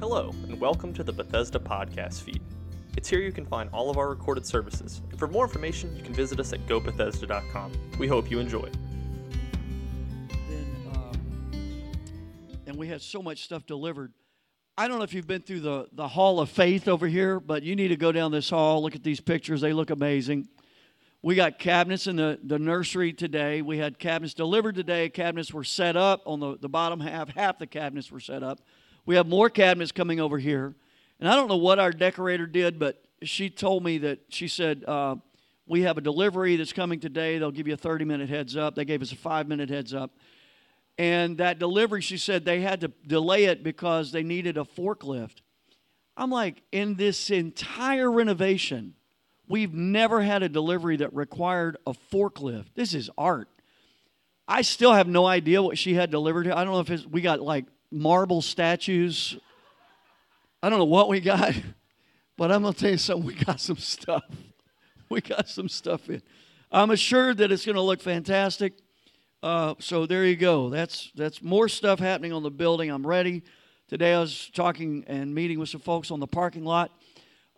[0.00, 2.40] Hello, and welcome to the Bethesda podcast feed.
[2.96, 6.02] It's here you can find all of our recorded services, and for more information, you
[6.02, 7.72] can visit us at gobethesda.com.
[7.98, 8.70] We hope you enjoy.
[10.48, 11.12] Then, um,
[12.66, 14.14] and we had so much stuff delivered.
[14.78, 17.62] I don't know if you've been through the, the Hall of Faith over here, but
[17.62, 19.60] you need to go down this hall, look at these pictures.
[19.60, 20.48] They look amazing.
[21.20, 23.60] We got cabinets in the, the nursery today.
[23.60, 25.10] We had cabinets delivered today.
[25.10, 27.28] Cabinets were set up on the, the bottom half.
[27.28, 28.60] Half the cabinets were set up.
[29.06, 30.74] We have more cabinets coming over here.
[31.18, 34.84] And I don't know what our decorator did, but she told me that she said,
[34.86, 35.16] uh,
[35.66, 37.38] We have a delivery that's coming today.
[37.38, 38.74] They'll give you a 30 minute heads up.
[38.74, 40.12] They gave us a five minute heads up.
[40.98, 45.36] And that delivery, she said they had to delay it because they needed a forklift.
[46.16, 48.94] I'm like, in this entire renovation,
[49.48, 52.66] we've never had a delivery that required a forklift.
[52.74, 53.48] This is art.
[54.46, 56.48] I still have no idea what she had delivered.
[56.48, 59.36] I don't know if we got like marble statues.
[60.62, 61.54] I don't know what we got,
[62.36, 63.26] but I'm going to tell you something.
[63.26, 64.24] We got some stuff.
[65.08, 66.22] We got some stuff in.
[66.70, 68.74] I'm assured that it's going to look fantastic.
[69.42, 70.68] Uh, so there you go.
[70.68, 72.90] That's that's more stuff happening on the building.
[72.90, 73.42] I'm ready.
[73.88, 76.92] Today I was talking and meeting with some folks on the parking lot.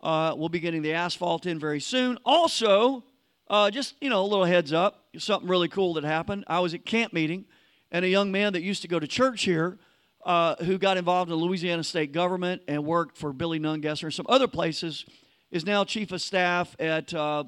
[0.01, 2.17] Uh, we'll be getting the asphalt in very soon.
[2.25, 3.03] Also,
[3.49, 5.05] uh, just you know, a little heads up.
[5.19, 6.45] Something really cool that happened.
[6.47, 7.45] I was at camp meeting,
[7.91, 9.77] and a young man that used to go to church here
[10.25, 14.13] uh, who got involved in the Louisiana state government and worked for Billy Nungesser and
[14.13, 15.05] some other places,
[15.51, 17.43] is now chief of staff at uh,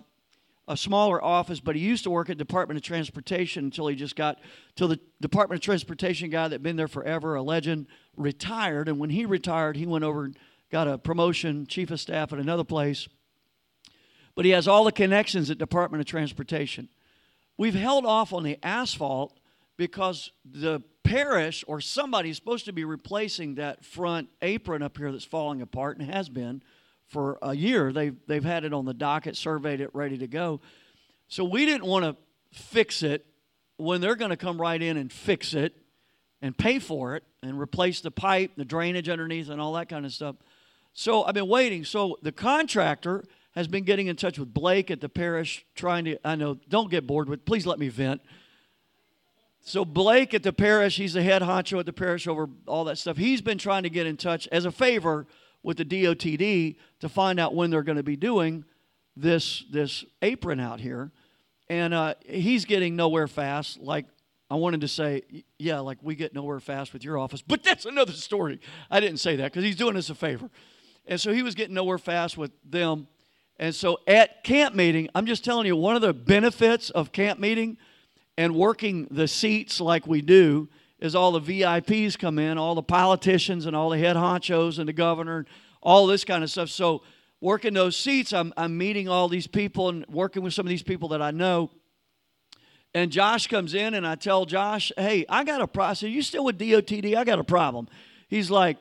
[0.67, 4.15] a smaller office, but he used to work at Department of Transportation until he just
[4.15, 4.39] got
[4.75, 8.87] till the Department of Transportation guy that been there forever, a legend, retired.
[8.89, 10.37] And when he retired, he went over and
[10.71, 13.07] got a promotion, chief of staff at another place.
[14.33, 16.89] But he has all the connections at Department of Transportation.
[17.57, 19.37] We've held off on the asphalt
[19.77, 25.11] because the parish or somebody is supposed to be replacing that front apron up here
[25.11, 26.61] that's falling apart and has been
[27.07, 27.93] for a year.
[27.93, 30.61] They've, they've had it on the docket, surveyed it, ready to go.
[31.27, 32.16] So we didn't want to
[32.51, 33.25] fix it
[33.77, 35.75] when they're going to come right in and fix it
[36.41, 40.05] and pay for it and replace the pipe, the drainage underneath, and all that kind
[40.05, 40.35] of stuff.
[40.94, 41.83] So I've been waiting.
[41.83, 46.17] So the contractor has been getting in touch with Blake at the parish, trying to,
[46.27, 48.21] I know, don't get bored with, please let me vent.
[49.67, 52.99] So Blake at the parish, he's the head honcho at the parish over all that
[52.99, 53.17] stuff.
[53.17, 55.25] He's been trying to get in touch as a favor
[55.63, 58.63] with the DOTD to find out when they're going to be doing
[59.17, 61.11] this this apron out here,
[61.67, 63.79] and uh, he's getting nowhere fast.
[63.79, 64.05] Like
[64.51, 65.23] I wanted to say,
[65.57, 68.59] yeah, like we get nowhere fast with your office, but that's another story.
[68.91, 70.51] I didn't say that because he's doing us a favor,
[71.07, 73.07] and so he was getting nowhere fast with them.
[73.57, 77.39] And so at camp meeting, I'm just telling you, one of the benefits of camp
[77.39, 77.77] meeting
[78.38, 80.69] and working the seats like we do
[81.00, 84.88] is all the VIPs come in, all the politicians and all the head honchos and
[84.88, 85.47] the governor, and
[85.81, 86.69] all this kind of stuff.
[86.69, 87.03] So
[87.41, 90.84] working those seats, I'm, I'm meeting all these people and working with some of these
[90.84, 91.69] people that I know.
[92.94, 96.12] And Josh comes in and I tell Josh, hey, I got a problem.
[96.12, 97.16] You still with DOTD?
[97.16, 97.90] I got a problem.
[98.29, 98.78] He's like,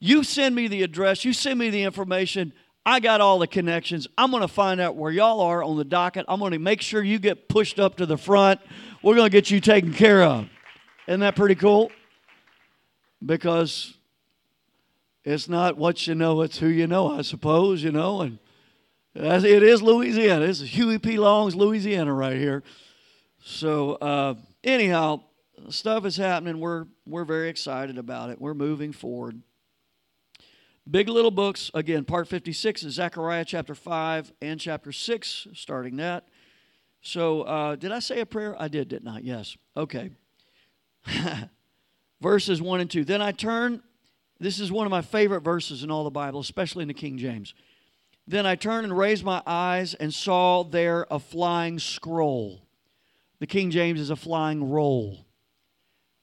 [0.00, 2.52] you send me the address, you send me the information.
[2.84, 4.08] I got all the connections.
[4.18, 6.24] I'm going to find out where y'all are on the docket.
[6.26, 8.60] I'm going to make sure you get pushed up to the front.
[9.02, 10.48] We're going to get you taken care of.
[11.08, 11.90] Isn't that pretty cool?
[13.24, 13.94] Because
[15.24, 18.20] it's not what you know, it's who you know, I suppose, you know.
[18.20, 18.38] And
[19.16, 20.46] it is Louisiana.
[20.46, 21.18] This is Huey P.
[21.18, 22.62] Long's Louisiana right here.
[23.42, 25.22] So, uh, anyhow,
[25.68, 26.60] stuff is happening.
[26.60, 28.40] We're, we're very excited about it.
[28.40, 29.42] We're moving forward.
[30.88, 36.28] Big Little Books, again, part 56 is Zechariah chapter 5 and chapter 6, starting that.
[37.02, 38.54] So, uh, did I say a prayer?
[38.58, 39.18] I did, didn't I?
[39.18, 39.56] Yes.
[39.76, 40.12] Okay.
[42.20, 43.04] Verses 1 and 2.
[43.04, 43.82] Then I turn,
[44.38, 47.18] this is one of my favorite verses in all the Bible, especially in the King
[47.18, 47.54] James.
[48.28, 52.62] Then I turned and raised my eyes and saw there a flying scroll.
[53.40, 55.26] The King James is a flying roll.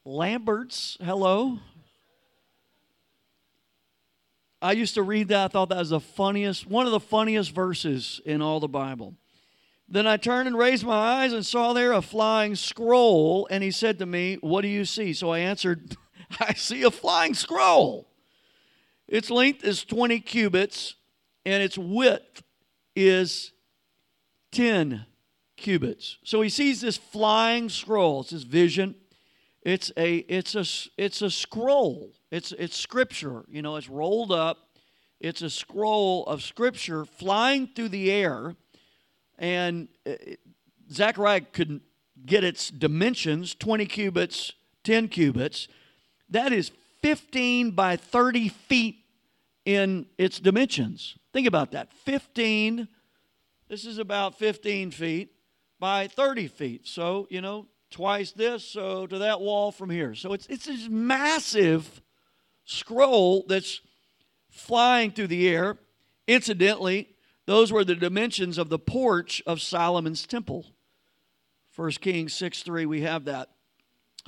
[0.06, 1.58] Lambert's, hello.
[4.62, 5.44] I used to read that.
[5.44, 9.14] I thought that was the funniest, one of the funniest verses in all the Bible.
[9.92, 13.48] Then I turned and raised my eyes and saw there a flying scroll.
[13.50, 15.12] And he said to me, What do you see?
[15.12, 15.96] So I answered,
[16.40, 18.06] I see a flying scroll.
[19.08, 20.94] Its length is 20 cubits,
[21.44, 22.44] and its width
[22.94, 23.50] is
[24.52, 25.04] 10
[25.56, 26.18] cubits.
[26.22, 28.20] So he sees this flying scroll.
[28.20, 28.94] It's his vision.
[29.62, 30.64] It's a, it's a,
[30.96, 32.12] it's a scroll.
[32.30, 33.44] It's, it's scripture.
[33.48, 34.68] You know, it's rolled up.
[35.18, 38.54] It's a scroll of scripture flying through the air.
[39.40, 40.38] And it,
[40.92, 41.80] Zechariah could
[42.24, 44.52] get its dimensions 20 cubits,
[44.84, 45.66] 10 cubits.
[46.28, 46.70] That is
[47.02, 48.96] 15 by 30 feet
[49.64, 51.16] in its dimensions.
[51.32, 52.88] Think about that 15,
[53.68, 55.32] this is about 15 feet
[55.78, 56.86] by 30 feet.
[56.86, 60.14] So, you know, twice this, so to that wall from here.
[60.14, 62.00] So it's, it's this massive
[62.64, 63.80] scroll that's
[64.50, 65.78] flying through the air.
[66.26, 67.08] Incidentally,
[67.50, 70.66] those were the dimensions of the porch of Solomon's temple.
[71.74, 73.48] 1 Kings 6 3, we have that.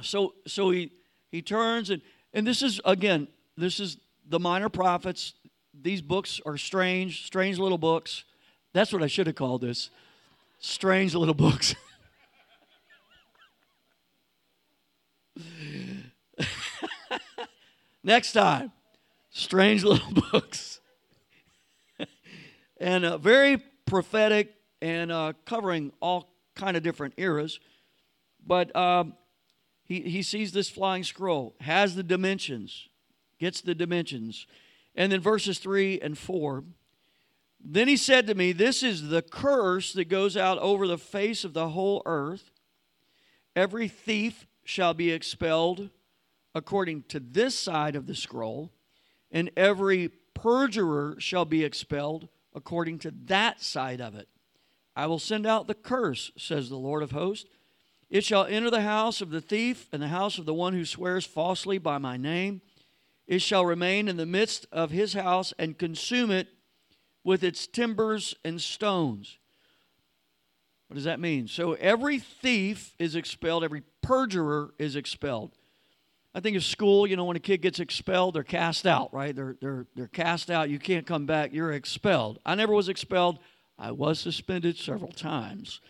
[0.01, 0.91] So, so he,
[1.31, 2.03] he turns, and,
[2.35, 3.99] and this is, again, this is
[4.29, 5.35] the minor prophets.
[5.73, 8.25] These books are strange, strange little books.
[8.73, 9.91] That's what I should have called this
[10.59, 11.77] strange little books.
[18.03, 18.73] Next time,
[19.31, 20.81] strange little books.
[22.82, 27.61] And uh, very prophetic and uh, covering all kind of different eras.
[28.44, 29.14] But um,
[29.84, 32.88] he, he sees this flying scroll, has the dimensions,
[33.38, 34.46] gets the dimensions.
[34.94, 36.64] And then verses 3 and 4.
[37.64, 41.44] Then he said to me, This is the curse that goes out over the face
[41.44, 42.50] of the whole earth.
[43.55, 45.90] Every thief shall be expelled
[46.55, 48.70] according to this side of the scroll,
[49.31, 54.28] and every perjurer shall be expelled according to that side of it.
[54.94, 57.49] I will send out the curse, says the Lord of hosts.
[58.10, 60.84] It shall enter the house of the thief and the house of the one who
[60.84, 62.60] swears falsely by my name.
[63.26, 66.49] It shall remain in the midst of his house and consume it
[67.25, 69.38] with its timbers and stones.
[70.88, 71.49] What does that mean?
[71.49, 75.52] So every thief is expelled, every perjurer is expelled.
[76.34, 79.37] I think of school, you know, when a kid gets expelled, they're cast out, right?
[79.37, 80.70] They're, they're, they're cast out.
[80.70, 81.52] You can't come back.
[81.52, 82.38] You're expelled.
[82.46, 83.38] I never was expelled.
[83.79, 85.81] I was suspended several times.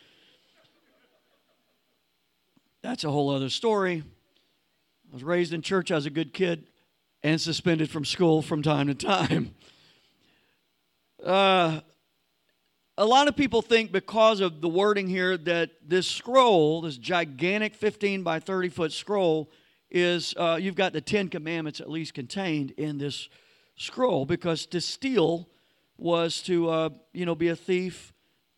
[2.82, 4.02] That's a whole other story.
[5.10, 5.92] I was raised in church.
[5.92, 6.66] I was a good kid
[7.22, 9.54] and suspended from school from time to time.
[11.24, 11.80] Uh,
[12.98, 17.76] a lot of people think because of the wording here that this scroll, this gigantic
[17.76, 19.48] 15 by 30 foot scroll,
[19.92, 23.28] is uh, you've got the Ten Commandments at least contained in this
[23.76, 25.48] scroll because to steal
[25.98, 28.12] was to uh, you know be a thief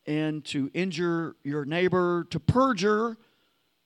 [0.06, 2.26] and to injure your neighbor.
[2.30, 3.16] To perjure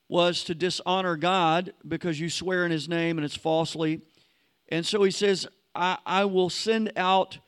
[0.08, 4.02] was to dishonor god because you swear in his name and it's falsely.
[4.68, 7.38] And so he says i, I will send out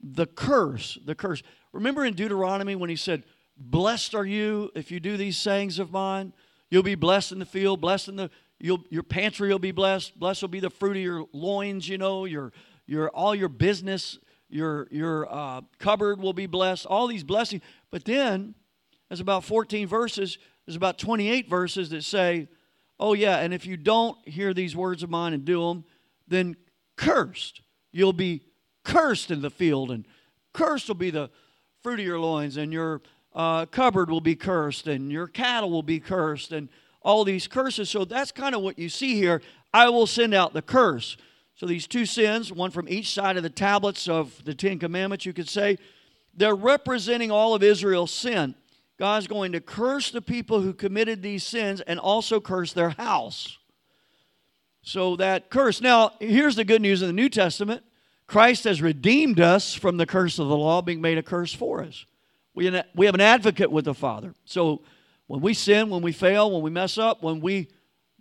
[0.00, 1.42] the curse the curse.
[1.72, 3.24] Remember in deuteronomy when he said
[3.58, 6.32] blessed are you if you do these sayings of mine?
[6.70, 8.30] You'll be blessed in the field blessed in the
[8.62, 10.16] You'll, your pantry will be blessed.
[10.20, 11.88] Blessed will be the fruit of your loins.
[11.88, 12.52] You know, your
[12.86, 16.86] your all your business, your your uh, cupboard will be blessed.
[16.86, 17.60] All these blessings.
[17.90, 18.54] But then,
[19.08, 20.38] there's about 14 verses.
[20.64, 22.46] There's about 28 verses that say,
[23.00, 25.84] "Oh yeah, and if you don't hear these words of mine and do them,
[26.28, 26.54] then
[26.96, 27.62] cursed.
[27.90, 28.42] You'll be
[28.84, 30.06] cursed in the field, and
[30.52, 31.30] cursed will be the
[31.82, 33.02] fruit of your loins, and your
[33.34, 36.68] uh, cupboard will be cursed, and your cattle will be cursed, and
[37.04, 37.90] all these curses.
[37.90, 39.42] So that's kind of what you see here.
[39.72, 41.16] I will send out the curse.
[41.54, 45.26] So these two sins, one from each side of the tablets of the Ten Commandments,
[45.26, 45.78] you could say,
[46.34, 48.54] they're representing all of Israel's sin.
[48.98, 53.58] God's going to curse the people who committed these sins and also curse their house.
[54.82, 55.80] So that curse.
[55.80, 57.82] Now, here's the good news in the New Testament
[58.26, 61.82] Christ has redeemed us from the curse of the law, being made a curse for
[61.82, 62.06] us.
[62.54, 64.34] We, we have an advocate with the Father.
[64.44, 64.82] So
[65.32, 67.68] when we sin, when we fail, when we mess up, when we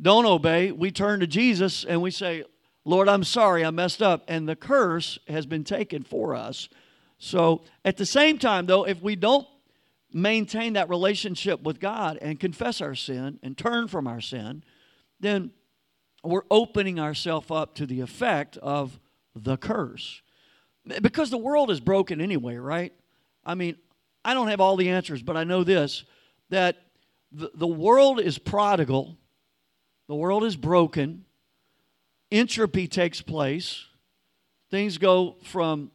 [0.02, 2.46] don't obey, we turn to Jesus and we say,
[2.86, 4.24] Lord, I'm sorry, I messed up.
[4.30, 6.70] And the curse has been taken for us.
[7.18, 9.46] So at the same time, though, if we don't
[10.14, 14.64] maintain that relationship with God and confess our sin and turn from our sin,
[15.20, 15.52] then
[16.24, 19.02] we're opening ourselves up to the effect of
[19.36, 20.22] the curse.
[21.02, 22.94] Because the world is broken anyway, right?
[23.46, 23.76] I mean,
[24.24, 26.06] I don't have all the answers, but I know this
[26.52, 26.78] that
[27.32, 29.18] the, the world is prodigal,
[30.08, 31.26] the world is broken,
[32.32, 33.86] entropy takes place,
[34.70, 35.92] things go from,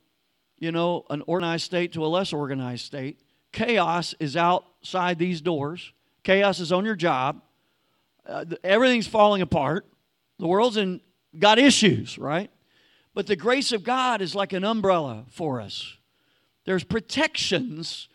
[0.59, 3.21] you know, an organized state to a less organized state.
[3.52, 7.43] Chaos is outside these doors, chaos is on your job,
[8.26, 9.87] uh, everything's falling apart.
[10.38, 11.00] The world's in
[11.38, 12.50] got issues, right?
[13.14, 15.97] But the grace of God is like an umbrella for us.
[16.64, 18.09] There's protections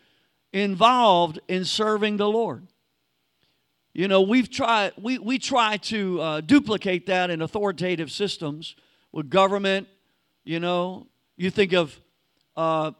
[0.52, 2.68] involved in serving the Lord.
[3.94, 8.74] You know, we've tried, we, we try to uh, duplicate that in authoritative systems
[9.12, 9.86] with government.
[10.44, 12.00] You know, you think of
[12.56, 12.92] uh,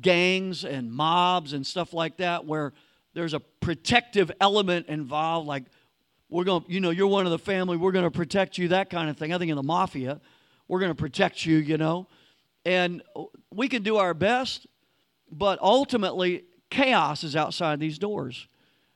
[0.00, 2.72] gangs and mobs and stuff like that where
[3.14, 5.64] there's a protective element involved, like,
[6.30, 8.68] we're going to, you know, you're one of the family, we're going to protect you,
[8.68, 9.32] that kind of thing.
[9.32, 10.20] I think in the mafia,
[10.66, 12.06] we're going to protect you, you know.
[12.68, 13.02] and
[13.50, 14.66] we can do our best,
[15.30, 18.46] but ultimately, chaos is outside these doors.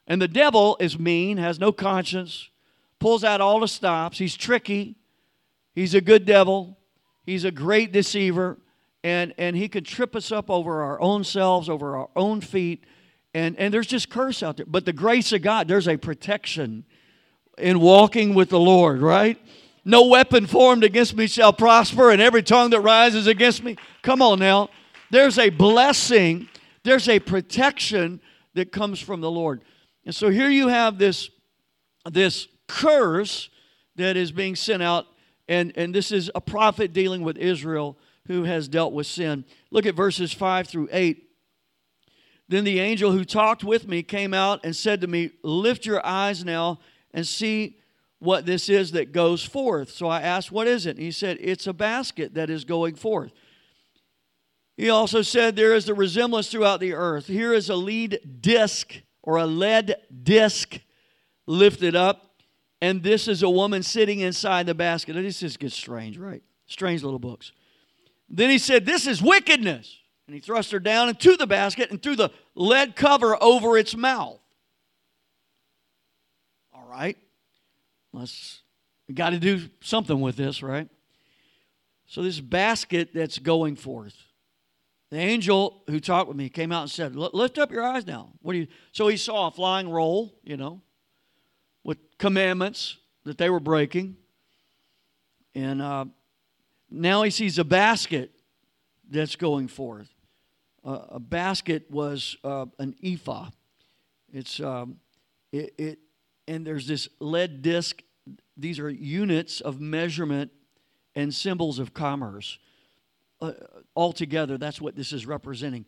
[0.07, 2.51] And the devil is mean, has no conscience,
[2.99, 4.19] pulls out all the stops.
[4.19, 4.97] He's tricky.
[5.75, 6.77] He's a good devil.
[7.25, 8.59] He's a great deceiver.
[9.05, 12.85] And, and he can trip us up over our own selves, over our own feet.
[13.35, 14.67] And, and there's just curse out there.
[14.67, 16.85] But the grace of God, there's a protection
[17.59, 19.39] in walking with the Lord, right?
[19.85, 23.77] No weapon formed against me shall prosper, and every tongue that rises against me.
[24.03, 24.69] Come on now.
[25.11, 26.49] There's a blessing,
[26.85, 28.21] there's a protection
[28.55, 29.63] that comes from the Lord.
[30.05, 31.31] And so here you have this,
[32.11, 33.49] this curse
[33.97, 35.07] that is being sent out,
[35.49, 39.45] and, and this is a prophet dealing with Israel who has dealt with sin.
[39.71, 41.29] Look at verses 5 through 8.
[42.49, 46.05] Then the angel who talked with me came out and said to me, Lift your
[46.05, 46.81] eyes now
[47.13, 47.79] and see
[48.19, 49.91] what this is that goes forth.
[49.91, 50.97] So I asked, What is it?
[50.97, 53.33] And he said, It's a basket that is going forth.
[54.77, 57.27] He also said, There is a resemblance throughout the earth.
[57.27, 60.81] Here is a lead disc or a lead disc
[61.47, 62.43] lifted up,
[62.81, 65.15] and this is a woman sitting inside the basket.
[65.15, 66.43] This just gets strange, right?
[66.67, 67.53] Strange little books.
[68.29, 69.99] Then he said, This is wickedness.
[70.27, 73.97] And he thrust her down into the basket and threw the lead cover over its
[73.97, 74.41] mouth.
[76.73, 77.19] All right.
[78.13, 78.63] Let's
[79.09, 80.89] we got to do something with this, right?
[82.07, 84.17] So this basket that's going forth.
[85.13, 88.33] The angel who talked with me came out and said, "Lift up your eyes now."
[88.41, 88.67] What do you?
[88.93, 90.81] So he saw a flying roll, you know,
[91.85, 94.17] with commandments that they were breaking,
[95.55, 96.07] and uh,
[96.91, 98.31] now he sees a basket
[99.11, 100.09] that's going forth.
[100.83, 103.51] Uh, a basket was uh, an ephah.
[104.33, 104.97] It's um,
[105.53, 105.99] it, it,
[106.49, 108.03] and there's this lead disc.
[108.57, 110.53] These are units of measurement
[111.15, 112.59] and symbols of commerce
[113.43, 113.53] uh,
[113.97, 115.85] altogether, that's what this is representing.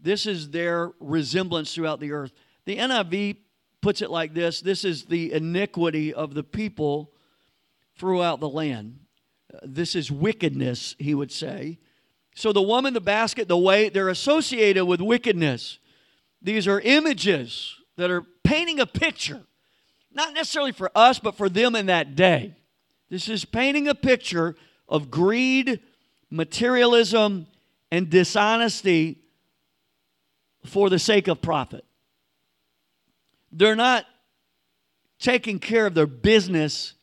[0.00, 2.32] This is their resemblance throughout the earth.
[2.64, 3.36] The NIV
[3.80, 7.12] puts it like this this is the iniquity of the people
[7.96, 9.00] throughout the land.
[9.52, 11.78] Uh, this is wickedness, he would say.
[12.34, 15.78] So the woman, the basket, the weight, they're associated with wickedness.
[16.42, 19.42] These are images that are painting a picture,
[20.12, 22.56] not necessarily for us, but for them in that day.
[23.10, 24.56] This is painting a picture
[24.88, 25.80] of greed,
[26.30, 27.46] materialism,
[27.90, 29.18] and dishonesty
[30.66, 31.84] for the sake of profit.
[33.52, 34.04] They're not
[35.20, 36.94] taking care of their business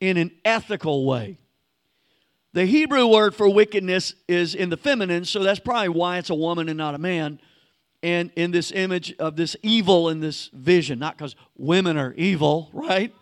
[0.00, 1.38] in an ethical way.
[2.54, 6.34] The Hebrew word for wickedness is in the feminine, so that's probably why it's a
[6.34, 7.40] woman and not a man.
[8.02, 12.68] And in this image of this evil in this vision, not because women are evil,
[12.74, 13.14] right?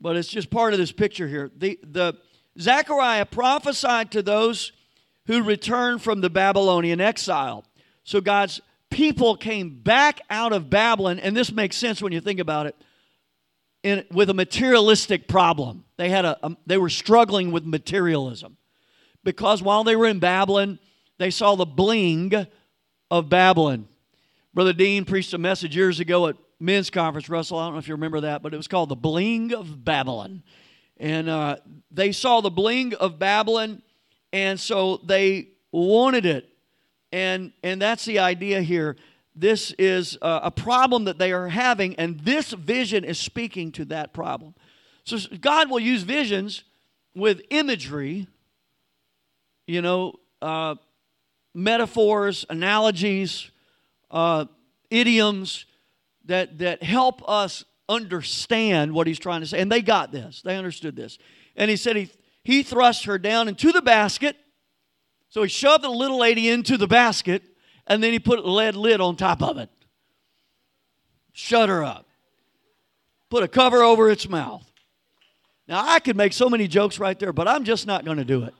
[0.00, 1.50] But it's just part of this picture here.
[1.56, 2.14] The, the,
[2.58, 4.72] Zechariah prophesied to those
[5.26, 7.64] who returned from the Babylonian exile.
[8.04, 8.60] So God's
[8.90, 12.76] people came back out of Babylon, and this makes sense when you think about it,
[13.82, 15.84] in, with a materialistic problem.
[15.96, 18.56] They, had a, a, they were struggling with materialism.
[19.24, 20.78] Because while they were in Babylon,
[21.18, 22.46] they saw the bling
[23.10, 23.88] of Babylon.
[24.54, 27.58] Brother Dean preached a message years ago at men's conference, Russell.
[27.58, 30.42] I don't know if you remember that, but it was called The Bling of Babylon.
[30.98, 31.56] And uh,
[31.90, 33.82] they saw the bling of Babylon,
[34.32, 36.48] and so they wanted it.
[37.12, 38.96] And, and that's the idea here.
[39.34, 43.84] This is a, a problem that they are having, and this vision is speaking to
[43.86, 44.54] that problem.
[45.04, 46.64] So God will use visions
[47.14, 48.26] with imagery,
[49.66, 50.76] you know, uh,
[51.54, 53.50] metaphors, analogies,
[54.10, 54.46] uh,
[54.90, 55.66] idioms
[56.24, 59.60] that, that help us understand what he's trying to say.
[59.60, 61.18] And they got this, they understood this.
[61.56, 62.10] And he said he,
[62.42, 64.36] he thrust her down into the basket.
[65.28, 67.42] So he shoved the little lady into the basket,
[67.86, 69.68] and then he put a lead lid on top of it.
[71.32, 72.06] Shut her up.
[73.28, 74.64] Put a cover over its mouth.
[75.68, 78.24] Now, I could make so many jokes right there, but I'm just not going to
[78.24, 78.54] do it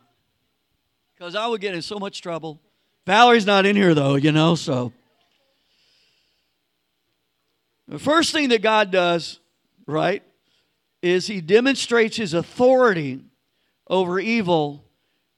[1.15, 2.61] because I would get in so much trouble.
[3.07, 4.93] Valerie's not in here, though, you know, so.
[7.89, 9.39] The first thing that God does,
[9.87, 10.23] right,
[11.03, 13.21] is He demonstrates His authority
[13.89, 14.85] over evil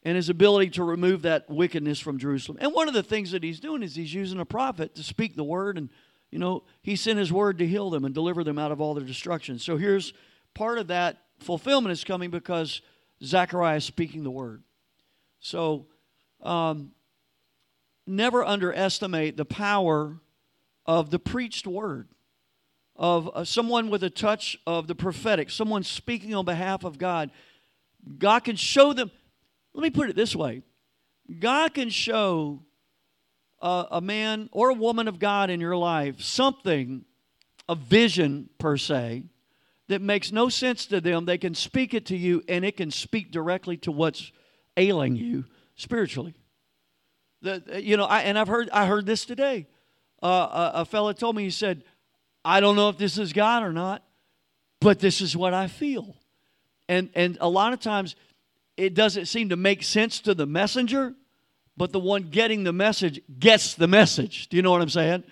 [0.02, 2.59] and His ability to remove that wickedness from Jerusalem.
[2.61, 5.37] And one of the things that He's doing is He's using a prophet to speak
[5.37, 5.90] the word, and,
[6.31, 8.95] you know, He sent His word to heal them and deliver them out of all
[8.95, 9.59] their destruction.
[9.59, 10.14] So here's
[10.55, 12.81] part of that fulfillment is coming because
[13.23, 14.62] Zechariah is speaking the word.
[15.40, 15.87] So,
[16.43, 16.93] um,
[18.07, 20.17] never underestimate the power
[20.87, 22.09] of the preached word
[22.99, 27.31] of uh, someone with a touch of the prophetic, someone speaking on behalf of God.
[28.19, 29.11] God can show them.
[29.73, 30.62] let me put it this way
[31.38, 32.62] God can show
[33.61, 37.05] a, a man or a woman of God in your life something,
[37.69, 39.25] a vision per se,
[39.88, 41.25] that makes no sense to them.
[41.25, 44.33] They can speak it to you, and it can speak directly to what's
[44.76, 45.45] ailing you
[45.76, 46.35] spiritually.
[47.43, 49.69] The, you know, I, and I've heard I heard this today.
[50.21, 50.26] Uh,
[50.75, 51.85] a, a fellow told me he said,
[52.49, 54.02] "I don't know if this is God or not,
[54.81, 56.17] but this is what I feel."
[56.88, 58.17] And and a lot of times,
[58.76, 61.14] it doesn't seem to make sense to the messenger,
[61.76, 64.49] but the one getting the message gets the message.
[64.49, 65.25] Do you know what I'm saying?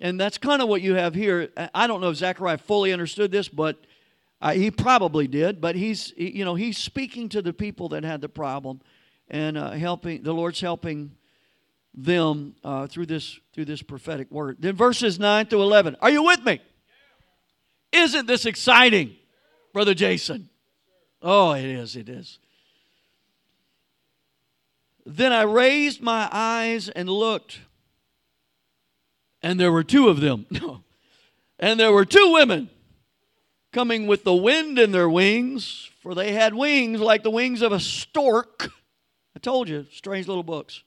[0.00, 1.50] And that's kind of what you have here.
[1.74, 3.84] I don't know if Zechariah fully understood this, but
[4.52, 5.60] he probably did.
[5.60, 8.80] But he's, you know, he's speaking to the people that had the problem,
[9.28, 10.22] and uh, helping.
[10.22, 11.12] The Lord's helping
[12.04, 14.56] them uh, through this through this prophetic word.
[14.60, 15.96] Then verses nine to eleven.
[16.00, 16.60] Are you with me?
[17.92, 19.16] Isn't this exciting,
[19.72, 20.48] brother Jason?
[21.20, 21.96] Oh, it is.
[21.96, 22.38] It is.
[25.04, 27.60] Then I raised my eyes and looked,
[29.42, 30.46] and there were two of them.
[30.60, 30.84] No,
[31.60, 32.70] and there were two women
[33.72, 37.72] coming with the wind in their wings, for they had wings like the wings of
[37.72, 38.70] a stork.
[39.34, 40.84] I told you, strange little books.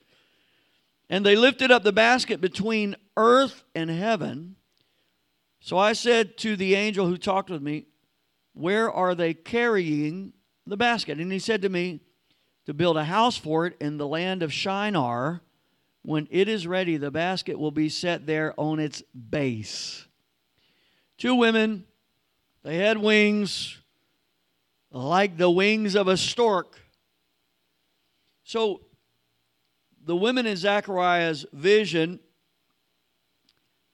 [1.11, 4.55] And they lifted up the basket between earth and heaven.
[5.59, 7.85] So I said to the angel who talked with me,
[8.53, 10.33] Where are they carrying
[10.65, 11.19] the basket?
[11.19, 11.99] And he said to me,
[12.65, 15.41] to build a house for it in the land of Shinar.
[16.03, 20.07] When it is ready, the basket will be set there on its base.
[21.17, 21.85] Two women,
[22.63, 23.77] they had wings
[24.91, 26.79] like the wings of a stork.
[28.43, 28.81] So
[30.03, 32.19] the women in Zechariah's vision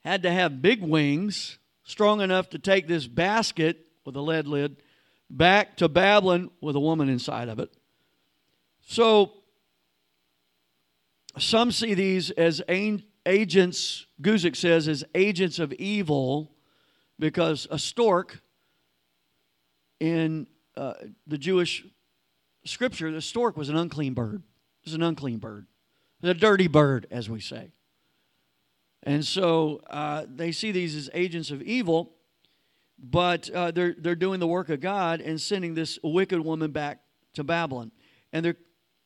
[0.04, 4.82] had to have big wings, strong enough to take this basket with a lead lid
[5.30, 7.70] back to Babylon with a woman inside of it.
[8.80, 9.34] So,
[11.36, 16.52] some see these as agents, Guzik says, as agents of evil
[17.18, 18.40] because a stork
[20.00, 20.94] in uh,
[21.26, 21.84] the Jewish
[22.64, 24.42] scripture, the stork was an unclean bird.
[24.82, 25.66] It was an unclean bird,
[26.22, 27.70] a dirty bird, as we say.
[29.02, 32.14] And so uh, they see these as agents of evil,
[32.98, 37.00] but uh, they're, they're doing the work of God and sending this wicked woman back
[37.34, 37.92] to Babylon.
[38.32, 38.56] And they're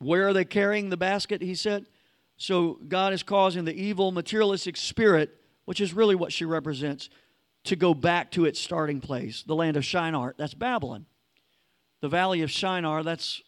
[0.03, 1.43] where are they carrying the basket?
[1.43, 1.87] He said.
[2.37, 5.31] So God is causing the evil materialistic spirit,
[5.65, 7.09] which is really what she represents,
[7.65, 10.35] to go back to its starting place, the land of Shinar.
[10.37, 11.07] That's Babylon.
[12.01, 13.43] The valley of Shinar, that's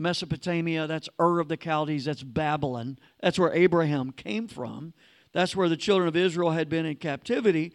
[0.00, 2.98] Mesopotamia, that's Ur of the Chaldees, that's Babylon.
[3.20, 4.94] That's where Abraham came from.
[5.32, 7.72] That's where the children of Israel had been in captivity.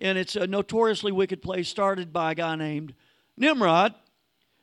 [0.00, 2.94] And it's a notoriously wicked place started by a guy named
[3.36, 3.94] Nimrod.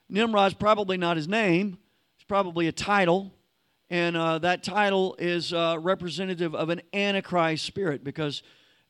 [0.09, 1.77] Nimrod's probably not his name,
[2.15, 3.33] it's probably a title,
[3.91, 8.41] and uh, that title is uh, representative of an antichrist spirit because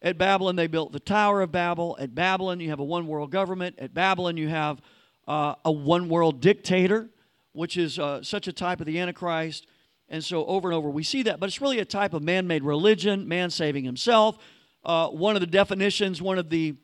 [0.03, 1.97] at Babylon they built the Tower of Babel.
[1.99, 3.77] At Babylon you have a one world government.
[3.79, 4.79] At Babylon you have
[5.27, 7.09] uh, a one world dictator,
[7.53, 9.67] which is uh, such a type of the antichrist.
[10.09, 12.47] And so over and over we see that, but it's really a type of man
[12.47, 14.37] made religion, man saving himself.
[14.83, 16.75] Uh, one of the definitions, one of the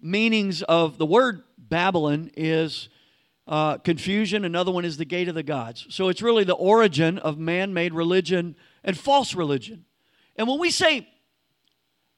[0.00, 2.88] meanings of the word Babylon is
[3.48, 4.44] uh, confusion.
[4.44, 5.86] Another one is the gate of the gods.
[5.90, 9.84] So it's really the origin of man made religion and false religion.
[10.36, 11.08] And when we say,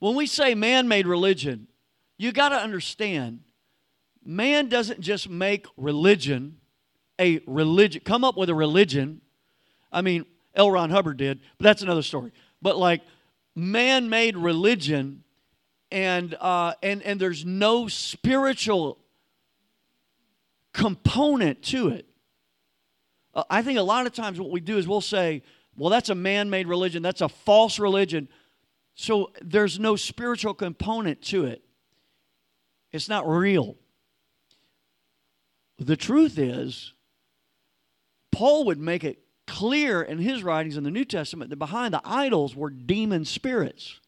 [0.01, 1.69] when we say man made religion,
[2.19, 3.41] you got to understand
[4.25, 6.59] man doesn't just make religion
[7.21, 9.21] a religion, come up with a religion.
[9.91, 10.71] I mean, L.
[10.71, 12.33] Ron Hubbard did, but that's another story.
[12.63, 13.03] But like
[13.55, 15.25] man made religion,
[15.91, 18.99] and, uh, and, and there's no spiritual
[20.73, 22.07] component to it.
[23.35, 25.43] Uh, I think a lot of times what we do is we'll say,
[25.77, 28.29] well, that's a man made religion, that's a false religion.
[28.95, 31.63] So there's no spiritual component to it,
[32.93, 33.77] it's not real.
[35.79, 36.93] The truth is,
[38.31, 42.03] Paul would make it clear in his writings in the New Testament that behind the
[42.05, 44.01] idols were demon spirits.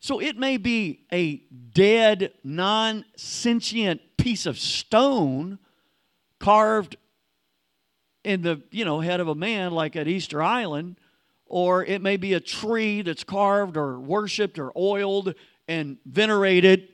[0.00, 1.36] So it may be a
[1.74, 5.58] dead, non sentient piece of stone
[6.38, 6.96] carved
[8.24, 10.96] in the you know head of a man like at Easter Island,
[11.46, 15.34] or it may be a tree that's carved or worshipped or oiled
[15.68, 16.88] and venerated.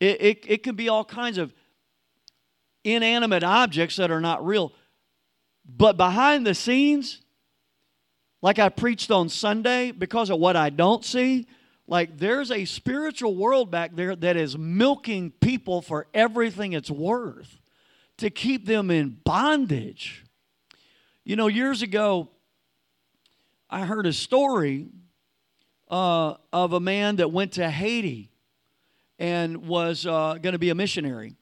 [0.00, 1.52] It, it, it can be all kinds of
[2.82, 4.72] inanimate objects that are not real.
[5.76, 7.20] But behind the scenes,
[8.42, 11.46] like I preached on Sunday, because of what I don't see,
[11.86, 17.58] like there's a spiritual world back there that is milking people for everything it's worth
[18.18, 20.24] to keep them in bondage.
[21.24, 22.28] You know, years ago,
[23.68, 24.88] I heard a story
[25.88, 28.30] uh, of a man that went to Haiti
[29.18, 31.34] and was uh, going to be a missionary.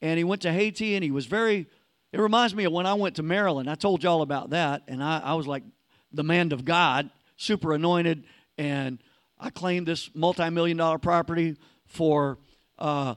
[0.00, 1.66] And he went to Haiti and he was very,
[2.12, 3.68] it reminds me of when I went to Maryland.
[3.68, 4.82] I told y'all about that.
[4.88, 5.64] And I, I was like
[6.12, 8.24] the man of God, super anointed.
[8.56, 8.98] And
[9.38, 12.38] I claimed this multi million dollar property for
[12.78, 13.14] uh,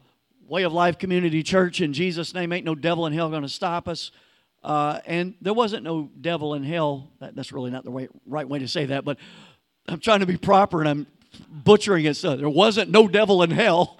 [0.47, 1.81] Way of Life Community Church.
[1.81, 4.11] In Jesus' name, ain't no devil in hell going to stop us.
[4.63, 7.11] Uh, and there wasn't no devil in hell.
[7.19, 9.17] That, that's really not the way, right way to say that, but
[9.87, 11.07] I'm trying to be proper and I'm
[11.49, 12.15] butchering it.
[12.15, 13.97] So there wasn't no devil in hell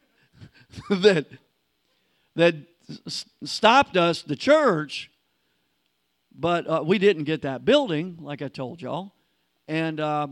[0.90, 1.26] that
[2.34, 2.56] that
[3.44, 5.10] stopped us, the church,
[6.34, 9.12] but uh, we didn't get that building, like I told y'all.
[9.68, 10.28] And uh,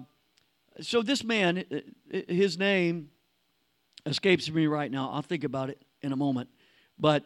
[0.81, 1.65] so this man,
[2.11, 3.11] his name
[4.07, 5.11] escapes me right now.
[5.11, 6.49] I'll think about it in a moment.
[6.99, 7.25] But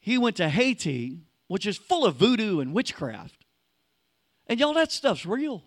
[0.00, 3.44] he went to Haiti, which is full of voodoo and witchcraft.
[4.46, 5.62] And y'all, that stuff's real.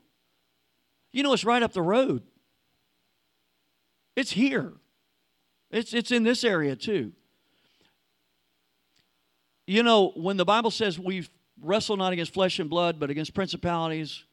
[1.11, 2.23] You know, it's right up the road.
[4.15, 4.73] It's here.
[5.71, 7.13] It's, it's in this area too.
[9.67, 11.27] You know, when the Bible says we
[11.61, 14.23] wrestle not against flesh and blood, but against principalities,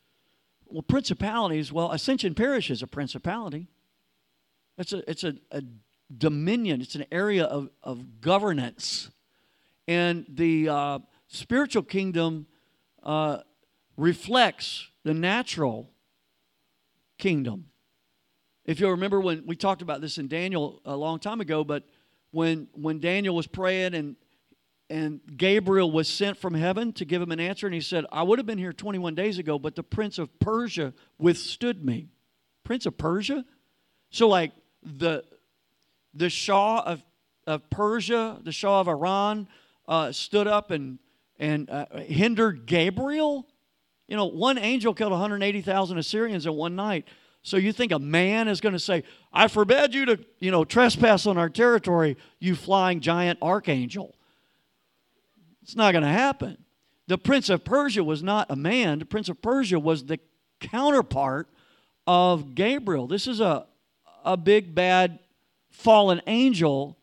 [0.67, 3.67] well, principalities, well, Ascension Parish is a principality.
[4.79, 5.63] It's a, it's a, a
[6.17, 9.11] dominion, it's an area of, of governance.
[9.89, 12.47] And the uh, spiritual kingdom
[13.03, 13.39] uh,
[13.97, 15.91] reflects the natural
[17.19, 17.67] kingdom.
[18.65, 21.83] If you'll remember when we talked about this in Daniel a long time ago, but
[22.31, 24.17] when when Daniel was praying and
[24.91, 28.23] and Gabriel was sent from heaven to give him an answer, and he said, I
[28.23, 32.09] would have been here 21 days ago, but the prince of Persia withstood me.
[32.65, 33.45] Prince of Persia?
[34.11, 35.25] So, like, the,
[36.13, 37.03] the Shah of,
[37.47, 39.49] of Persia, the Shah of Iran,
[39.89, 40.99] uh, stood up and,
[41.39, 43.47] and uh, hindered Gabriel?
[44.07, 47.09] You know, one angel killed 180,000 Assyrians in one night.
[47.43, 50.65] So you think a man is going to say, I forbid you to, you know,
[50.65, 54.14] trespass on our territory, you flying giant archangel.
[55.65, 56.59] It's not going to happen.
[57.09, 58.99] The prince of Persia was not a man.
[58.99, 60.21] The prince of Persia was the
[60.61, 61.49] counterpart
[62.07, 63.07] of Gabriel.
[63.07, 63.67] This is a,
[64.25, 65.19] a big, bad,
[65.71, 66.99] fallen angel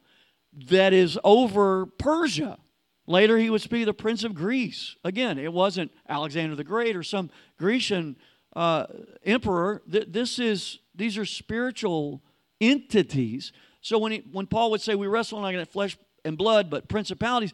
[0.69, 2.59] that is over Persia.
[3.07, 4.95] Later, he would be the prince of Greece.
[5.03, 8.15] Again, it wasn't Alexander the Great or some Grecian
[8.55, 8.85] uh,
[9.25, 9.81] emperor.
[9.87, 12.21] This is these are spiritual
[12.59, 13.53] entities.
[13.81, 16.87] So when he, when Paul would say we wrestle not against flesh and blood, but
[16.87, 17.53] principalities,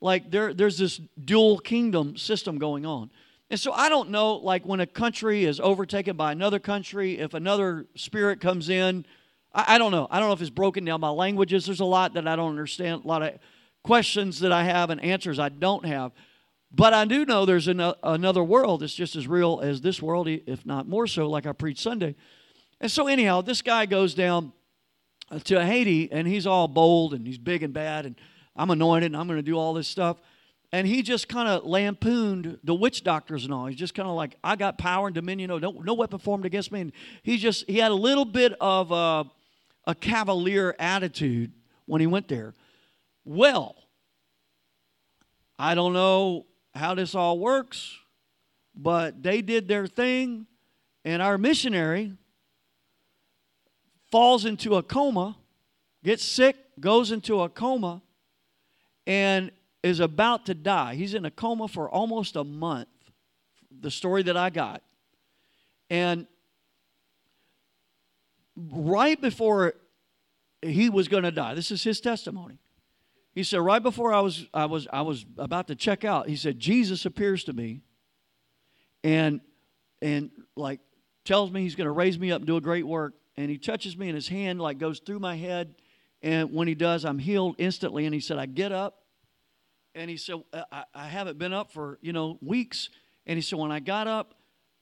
[0.00, 3.10] like there, there's this dual kingdom system going on.
[3.50, 7.34] And so I don't know, like when a country is overtaken by another country, if
[7.34, 9.04] another spirit comes in,
[9.52, 10.06] I, I don't know.
[10.10, 11.66] I don't know if it's broken down by languages.
[11.66, 13.38] There's a lot that I don't understand, a lot of
[13.82, 16.12] questions that I have and answers I don't have.
[16.72, 20.28] But I do know there's an, another world that's just as real as this world,
[20.28, 22.14] if not more so, like I preached Sunday.
[22.80, 24.52] And so, anyhow, this guy goes down
[25.30, 28.06] uh, to Haiti and he's all bold and he's big and bad.
[28.06, 28.14] And
[28.56, 30.18] I'm anointed and I'm going to do all this stuff.
[30.72, 33.66] And he just kind of lampooned the witch doctors and all.
[33.66, 35.50] He's just kind of like, I got power and dominion.
[35.50, 36.80] No, no, weapon formed against me.
[36.80, 39.24] And he just, he had a little bit of a,
[39.86, 41.52] a cavalier attitude
[41.86, 42.54] when he went there.
[43.24, 43.74] Well,
[45.58, 47.98] I don't know how this all works,
[48.74, 50.46] but they did their thing,
[51.04, 52.12] and our missionary
[54.10, 55.36] falls into a coma,
[56.04, 58.02] gets sick, goes into a coma,
[59.10, 59.50] and
[59.82, 60.94] is about to die.
[60.94, 62.86] He's in a coma for almost a month,
[63.80, 64.84] the story that I got.
[65.90, 66.28] And
[68.56, 69.74] right before
[70.62, 72.60] he was going to die, this is his testimony.
[73.34, 76.36] He said, right before I was, I was, I was about to check out, he
[76.36, 77.82] said, Jesus appears to me
[79.02, 79.40] and,
[80.00, 80.78] and like
[81.24, 83.14] tells me he's going to raise me up and do a great work.
[83.36, 85.74] And he touches me and his hand like goes through my head.
[86.22, 88.04] And when he does, I'm healed instantly.
[88.04, 88.98] And he said, I get up
[89.94, 92.90] and he said, I, I haven't been up for, you know, weeks.
[93.26, 94.34] And he said, when I got up,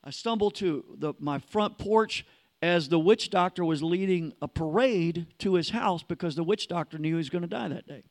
[0.05, 2.25] I stumbled to the, my front porch
[2.61, 6.99] as the witch doctor was leading a parade to his house because the witch doctor
[6.99, 8.03] knew he was going to die that day.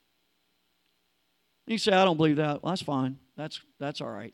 [1.65, 2.63] He said, I don't believe that.
[2.63, 3.17] Well, that's fine.
[3.35, 4.33] That's, that's all right.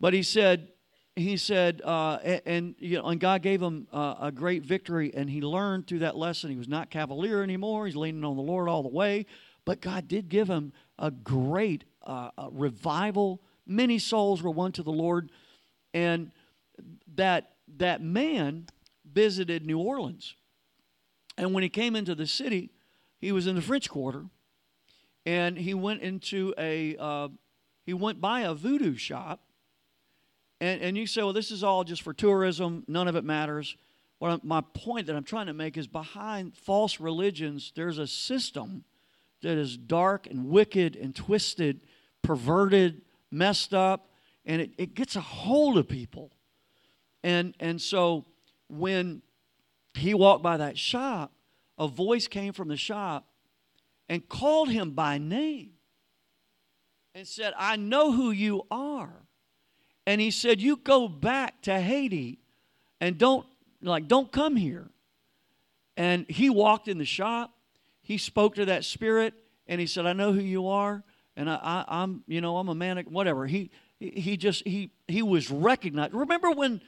[0.00, 0.68] But he said,
[1.14, 5.12] he said, uh, and, and, you know, and God gave him uh, a great victory,
[5.14, 6.50] and he learned through that lesson.
[6.50, 7.86] He was not cavalier anymore.
[7.86, 9.26] He's leaning on the Lord all the way.
[9.64, 10.72] But God did give him
[11.02, 13.42] a great uh, revival.
[13.66, 15.30] Many souls were won to the Lord,
[15.92, 16.30] and
[17.16, 18.66] that that man
[19.04, 20.36] visited New Orleans.
[21.36, 22.70] And when he came into the city,
[23.20, 24.24] he was in the French Quarter,
[25.26, 27.28] and he went into a uh,
[27.84, 29.40] he went by a voodoo shop,
[30.62, 33.76] And, and you say, well, this is all just for tourism, none of it matters.
[34.20, 38.84] What my point that I'm trying to make is behind false religions, there's a system
[39.42, 41.82] that is dark and wicked and twisted,
[42.22, 44.08] perverted, messed up,
[44.44, 46.32] and it, it gets a hold of people.
[47.22, 48.24] And, and so
[48.68, 49.22] when
[49.94, 51.32] he walked by that shop,
[51.78, 53.26] a voice came from the shop
[54.08, 55.72] and called him by name
[57.14, 59.12] and said, I know who you are.
[60.06, 62.40] And he said, You go back to Haiti
[63.00, 63.46] and don't
[63.82, 64.90] like don't come here.
[65.96, 67.52] And he walked in the shop,
[68.12, 69.32] he spoke to that spirit,
[69.66, 71.02] and he said, I know who you are,
[71.34, 73.46] and I, I, am you know, I'm a man, whatever.
[73.46, 76.12] He he just he he was recognized.
[76.12, 76.82] Remember when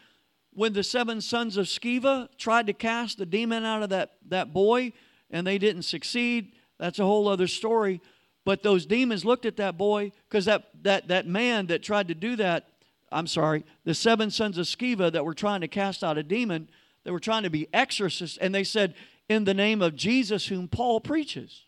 [0.53, 4.53] when the seven sons of Sceva tried to cast the demon out of that, that
[4.53, 4.93] boy
[5.31, 6.53] and they didn't succeed?
[6.79, 8.03] That's a whole other story.
[8.45, 12.15] But those demons looked at that boy because that, that, that man that tried to
[12.15, 12.69] do that,
[13.11, 16.69] I'm sorry, the seven sons of Sceva that were trying to cast out a demon,
[17.05, 18.95] they were trying to be exorcists, and they said,
[19.29, 21.65] In the name of Jesus, whom Paul preaches.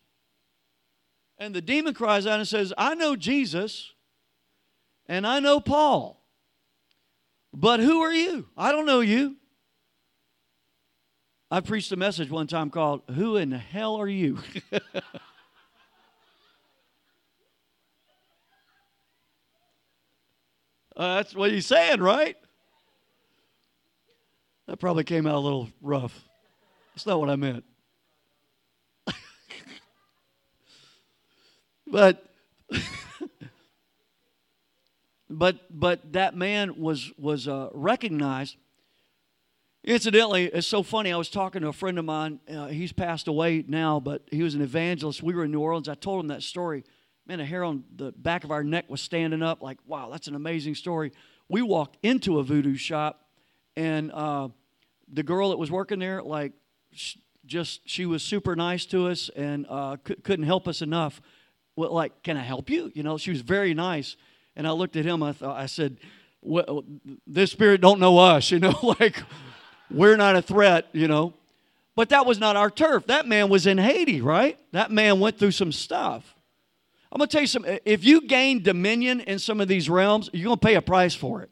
[1.37, 3.93] And the demon cries out and says, I know Jesus
[5.07, 6.23] and I know Paul,
[7.53, 8.47] but who are you?
[8.57, 9.35] I don't know you.
[11.49, 14.39] I preached a message one time called, Who in the Hell Are You?
[20.97, 22.35] Uh, that's what he's saying, right?
[24.65, 26.26] That probably came out a little rough.
[26.97, 27.63] That's not what I meant.
[31.85, 32.25] but
[35.29, 38.55] but but that man was was uh, recognized.
[39.83, 41.13] Incidentally, it's so funny.
[41.13, 42.39] I was talking to a friend of mine.
[42.49, 45.21] Uh, he's passed away now, but he was an evangelist.
[45.21, 45.87] We were in New Orleans.
[45.87, 46.83] I told him that story
[47.27, 49.61] man, a hair on the back of our neck was standing up.
[49.61, 51.11] Like, wow, that's an amazing story.
[51.47, 53.23] We walked into a voodoo shop,
[53.75, 54.47] and uh,
[55.07, 56.53] the girl that was working there, like,
[57.45, 61.21] just she was super nice to us and uh, c- couldn't help us enough.
[61.75, 62.91] Well, like, can I help you?
[62.93, 64.15] You know, she was very nice.
[64.55, 65.21] And I looked at him.
[65.21, 65.97] I thought, I said,
[66.41, 66.83] well,
[67.25, 68.51] "This spirit don't know us.
[68.57, 69.21] You know, like
[69.91, 70.87] we're not a threat.
[70.93, 71.33] You know."
[71.95, 73.07] But that was not our turf.
[73.07, 74.59] That man was in Haiti, right?
[74.71, 76.35] That man went through some stuff.
[77.11, 77.79] I'm to tell you something.
[77.85, 81.41] If you gain dominion in some of these realms, you're to pay a price for
[81.41, 81.49] it.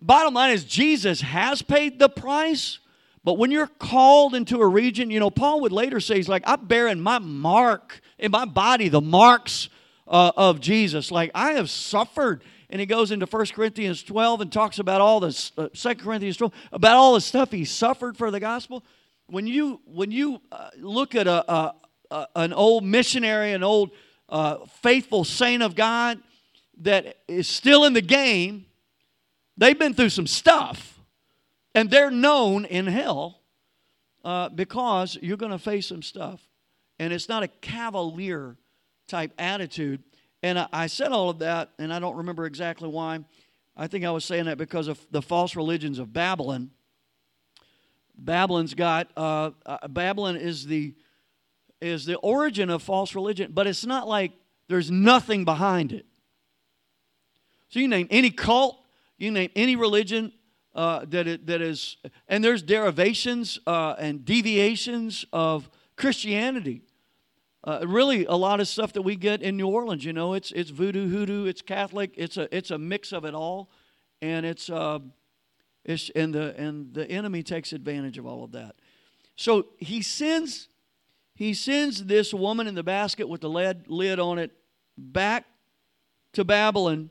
[0.00, 2.78] Bottom line is, Jesus has paid the price.
[3.24, 6.44] But when you're called into a region, you know, Paul would later say, he's like,
[6.46, 9.68] I bear in my mark, in my body, the marks
[10.06, 11.10] uh, of Jesus.
[11.10, 12.42] Like, I have suffered.
[12.70, 16.36] And he goes into 1 Corinthians 12 and talks about all this, uh, 2 Corinthians
[16.36, 18.84] 12, about all the stuff he suffered for the gospel.
[19.26, 21.74] When you, when you uh, look at a, a,
[22.10, 23.90] a, an old missionary, an old
[24.28, 26.18] uh, faithful saint of God
[26.80, 28.66] that is still in the game,
[29.56, 30.97] they've been through some stuff,
[31.78, 33.40] and they're known in hell
[34.24, 36.40] uh, because you're going to face some stuff.
[36.98, 38.56] And it's not a cavalier
[39.06, 40.02] type attitude.
[40.42, 43.20] And I, I said all of that, and I don't remember exactly why.
[43.76, 46.72] I think I was saying that because of the false religions of Babylon.
[48.16, 50.94] Babylon's got, uh, uh Babylon is the
[51.80, 54.32] is the origin of false religion, but it's not like
[54.66, 56.06] there's nothing behind it.
[57.68, 58.80] So you name any cult,
[59.16, 60.32] you name any religion
[60.74, 61.96] uh, that, it, that is,
[62.28, 66.82] and there's derivations uh, and deviations of Christianity.
[67.64, 70.52] Uh, really, a lot of stuff that we get in New Orleans, you know, it's
[70.52, 73.70] it's voodoo, hoodoo, it's Catholic, it's a it's a mix of it all,
[74.22, 75.00] and it's uh,
[75.84, 78.76] it's and the and the enemy takes advantage of all of that.
[79.34, 80.68] So he sends
[81.34, 84.52] he sends this woman in the basket with the lead lid on it
[84.96, 85.44] back
[86.34, 87.10] to Babylon,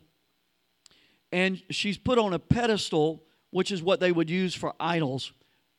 [1.32, 5.32] and she's put on a pedestal, which is what they would use for idols.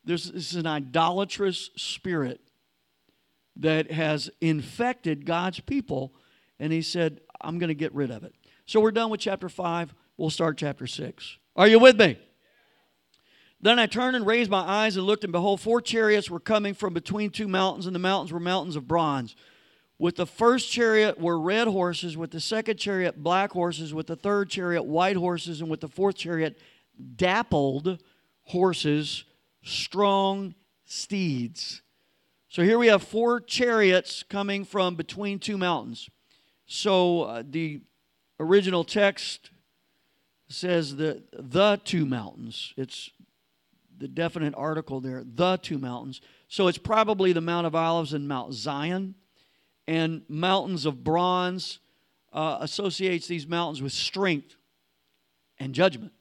[0.05, 2.41] This is an idolatrous spirit
[3.57, 6.15] that has infected God's people,
[6.59, 8.35] and he said, I'm going to get rid of it.
[8.67, 9.95] So we're done with chapter 5.
[10.17, 11.39] We'll start chapter 6.
[11.57, 12.19] Are you with me?
[13.61, 16.75] Then I turned and raised my eyes and looked, and behold, four chariots were coming
[16.75, 19.35] from between two mountains, and the mountains were mountains of bronze.
[19.99, 24.15] With the first chariot were red horses, with the second chariot black horses, with the
[24.15, 26.57] third chariot white horses, and with the fourth chariot
[27.17, 28.03] dappled
[28.43, 29.25] horses,
[29.63, 31.83] strong steeds.
[32.49, 36.09] So here we have four chariots coming from between two mountains.
[36.67, 37.81] So uh, the
[38.41, 39.51] original text
[40.49, 42.73] says the the two mountains.
[42.77, 43.11] It's
[43.99, 46.21] the definite article there, the two mountains.
[46.49, 49.15] So it's probably the Mount of Olives and Mount Zion.
[49.87, 51.79] And mountains of bronze
[52.33, 54.55] uh, associates these mountains with strength
[55.59, 56.13] and judgment.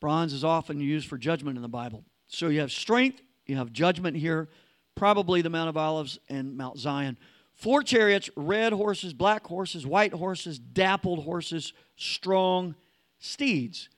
[0.00, 2.04] Bronze is often used for judgment in the Bible.
[2.28, 4.48] So you have strength, you have judgment here,
[4.94, 7.16] probably the Mount of Olives and Mount Zion.
[7.54, 12.76] Four chariots, red horses, black horses, white horses, dappled horses, strong
[13.18, 13.88] steeds.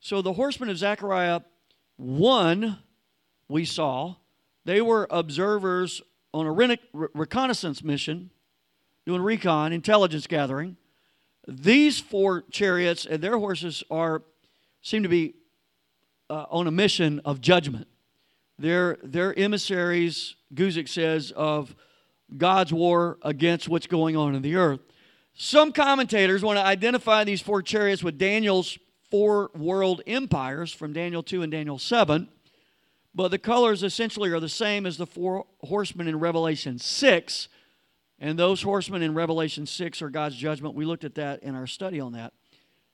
[0.00, 1.40] So the horsemen of Zechariah
[1.96, 2.78] 1,
[3.48, 4.16] we saw,
[4.64, 6.02] they were observers
[6.34, 6.78] on a
[7.14, 8.30] reconnaissance mission,
[9.06, 10.76] doing recon, intelligence gathering.
[11.46, 14.22] These four chariots and their horses are
[14.82, 15.34] seem to be
[16.30, 17.86] uh, on a mission of judgment.
[18.58, 21.74] They're, they're emissaries, Guzik says, of
[22.36, 24.80] God's war against what's going on in the earth.
[25.34, 28.76] Some commentators want to identify these four chariots with Daniel's
[29.10, 32.28] four world empires from Daniel 2 and Daniel 7,
[33.14, 37.48] but the colors essentially are the same as the four horsemen in Revelation 6,
[38.18, 40.74] and those horsemen in Revelation 6 are God's judgment.
[40.74, 42.32] We looked at that in our study on that.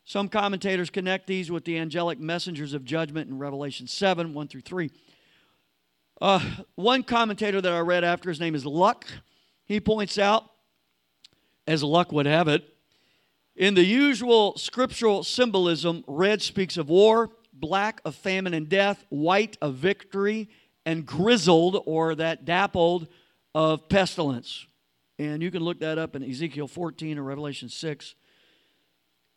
[0.05, 4.61] Some commentators connect these with the angelic messengers of judgment in Revelation 7 1 through
[4.61, 4.91] 3.
[6.21, 6.41] Uh,
[6.75, 9.07] one commentator that I read after, his name is Luck,
[9.65, 10.51] he points out,
[11.67, 12.69] as luck would have it,
[13.57, 19.57] in the usual scriptural symbolism, red speaks of war, black of famine and death, white
[19.63, 20.49] of victory,
[20.85, 23.09] and grizzled or that dappled
[23.55, 24.67] of pestilence.
[25.19, 28.15] And you can look that up in Ezekiel 14 or Revelation 6.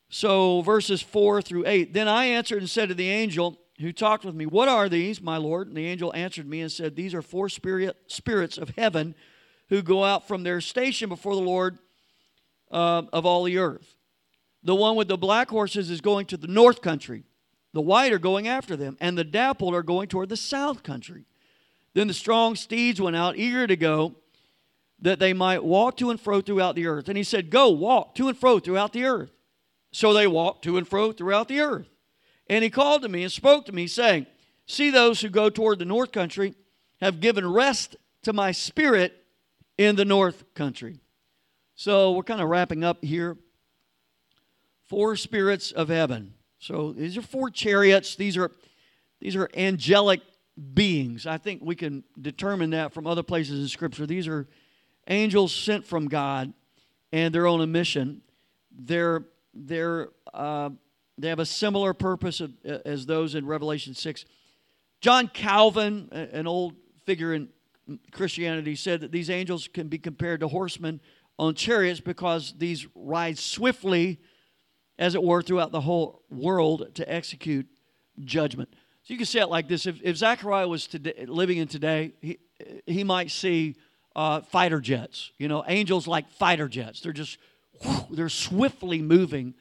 [0.10, 1.94] So, verses 4 through 8.
[1.94, 5.22] Then I answered and said to the angel who talked with me, What are these,
[5.22, 5.68] my Lord?
[5.68, 9.16] And the angel answered me and said, These are four spirit, spirits of heaven
[9.70, 11.78] who go out from their station before the Lord
[12.72, 13.96] uh, of all the earth.
[14.64, 17.24] The one with the black horses is going to the north country,
[17.74, 21.26] the white are going after them, and the dappled are going toward the south country.
[21.94, 24.16] Then the strong steeds went out, eager to go,
[25.00, 27.08] that they might walk to and fro throughout the earth.
[27.08, 29.32] And he said, Go, walk to and fro throughout the earth.
[29.98, 31.90] So they walked to and fro throughout the earth.
[32.48, 34.28] And he called to me and spoke to me, saying,
[34.68, 36.54] See, those who go toward the north country
[37.02, 39.26] have given rest to my spirit
[39.76, 41.00] in the north country.
[41.74, 43.38] So we're kind of wrapping up here.
[44.86, 46.36] Four spirits of heaven.
[46.60, 48.16] So these are four chariots.
[48.16, 48.52] These are
[49.20, 50.22] these are angelic
[50.76, 51.26] beings.
[51.26, 54.06] I think we can determine that from other places in Scripture.
[54.06, 54.48] These are
[55.08, 56.54] angels sent from God,
[57.12, 58.22] and they're on a mission.
[58.72, 59.26] They're
[59.66, 60.70] they're, uh,
[61.18, 64.26] they have a similar purpose of, as those in Revelation 6.
[65.02, 67.50] John Calvin, an old figure in
[68.12, 71.02] Christianity, said that these angels can be compared to horsemen
[71.40, 74.20] on chariots because these ride swiftly,
[74.98, 77.68] as it were, throughout the whole world to execute
[78.24, 78.70] judgment.
[79.04, 82.14] So you can say it like this: If, if Zechariah was today, living in today,
[82.22, 82.40] he,
[82.86, 83.76] he might see
[84.16, 85.32] uh, fighter jets.
[85.38, 87.02] You know, angels like fighter jets.
[87.02, 87.38] They're just
[88.10, 89.54] they're swiftly moving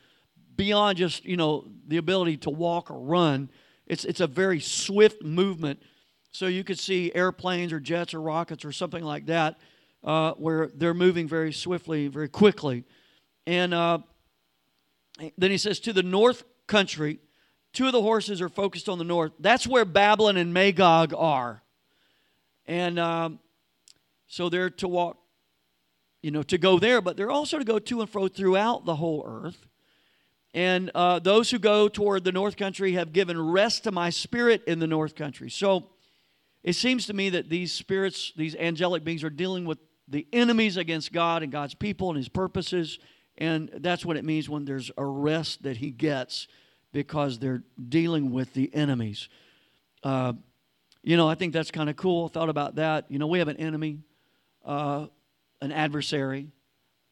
[0.56, 3.50] beyond just you know the ability to walk or run.
[3.86, 5.82] It's it's a very swift movement.
[6.32, 9.58] So you could see airplanes or jets or rockets or something like that
[10.04, 12.84] uh, where they're moving very swiftly very quickly.
[13.46, 13.98] And uh,
[15.38, 17.20] then he says to the north country
[17.72, 19.32] two of the horses are focused on the north.
[19.38, 21.62] That's where babylon and magog are.
[22.66, 23.38] And um,
[24.26, 25.18] so they're to walk
[26.26, 28.96] you know, to go there, but they're also to go to and fro throughout the
[28.96, 29.68] whole earth.
[30.52, 34.64] And uh, those who go toward the north country have given rest to my spirit
[34.66, 35.50] in the north country.
[35.50, 35.86] So
[36.64, 40.76] it seems to me that these spirits, these angelic beings, are dealing with the enemies
[40.76, 42.98] against God and God's people and his purposes.
[43.38, 46.48] And that's what it means when there's a rest that he gets
[46.92, 49.28] because they're dealing with the enemies.
[50.02, 50.32] Uh,
[51.04, 52.26] you know, I think that's kind of cool.
[52.26, 53.04] Thought about that.
[53.10, 54.00] You know, we have an enemy.
[54.64, 55.06] Uh,
[55.60, 56.48] an adversary,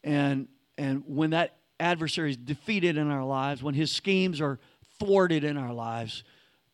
[0.03, 4.59] and and when that adversary is defeated in our lives, when his schemes are
[4.99, 6.25] thwarted in our lives,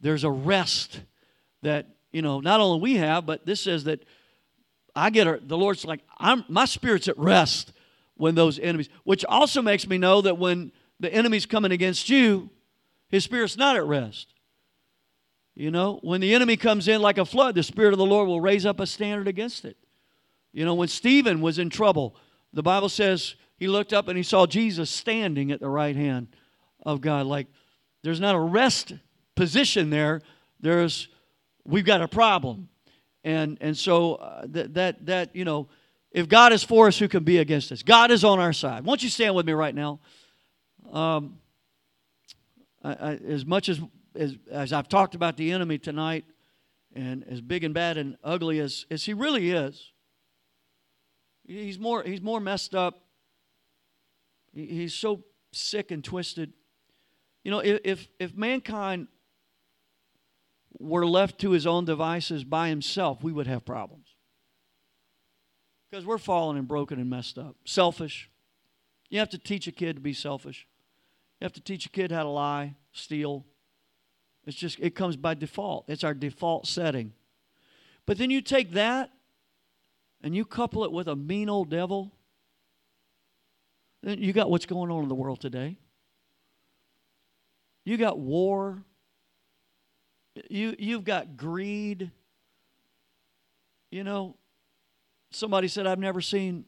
[0.01, 1.01] there's a rest
[1.63, 4.05] that you know not only we have, but this says that
[4.95, 7.73] I get a, the Lord's like I'm my spirit's at rest
[8.17, 12.51] when those enemies, which also makes me know that when the enemy's coming against you,
[13.09, 14.35] his spirit's not at rest.
[15.55, 18.29] You know, when the enemy comes in like a flood, the Spirit of the Lord
[18.29, 19.77] will raise up a standard against it.
[20.53, 22.17] You know, when Stephen was in trouble,
[22.53, 26.29] the Bible says he looked up and he saw Jesus standing at the right hand
[26.85, 27.27] of God.
[27.27, 27.47] Like,
[28.03, 28.95] there's not a rest
[29.35, 30.23] position there.
[30.61, 31.09] There's,
[31.65, 32.69] we've got a problem.
[33.23, 35.69] And, and so uh, that, that, that, you know,
[36.11, 37.83] if God is for us, who can be against us?
[37.83, 38.85] God is on our side.
[38.85, 40.01] Won't you stand with me right now?
[40.91, 41.39] Um,
[42.83, 43.81] I, I, as much as,
[44.17, 46.25] as, as I've talked about the enemy tonight,
[46.93, 49.93] and as big and bad and ugly as, as he really is,
[51.51, 53.03] He's more, he's more messed up.
[54.53, 56.53] He's so sick and twisted.
[57.43, 59.09] You know, if, if mankind
[60.79, 64.07] were left to his own devices by himself, we would have problems.
[65.91, 67.57] Because we're fallen and broken and messed up.
[67.65, 68.31] Selfish.
[69.09, 70.69] You have to teach a kid to be selfish.
[71.41, 73.45] You have to teach a kid how to lie, steal.
[74.47, 75.87] It's just, it comes by default.
[75.89, 77.13] It's our default setting.
[78.07, 79.11] But then you take that
[80.23, 82.13] and you couple it with a mean old devil,
[84.03, 85.77] then you got what's going on in the world today.
[87.85, 88.83] You got war.
[90.49, 92.11] You, you've got greed.
[93.91, 94.37] You know,
[95.31, 96.65] somebody said, I've never seen